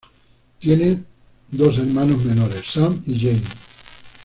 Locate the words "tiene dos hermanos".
0.57-2.25